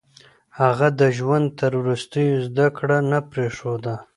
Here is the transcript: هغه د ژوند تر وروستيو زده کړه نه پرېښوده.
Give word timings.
هغه 0.59 0.87
د 0.99 1.01
ژوند 1.17 1.47
تر 1.59 1.71
وروستيو 1.81 2.35
زده 2.47 2.67
کړه 2.77 2.97
نه 3.11 3.19
پرېښوده. 3.31 3.95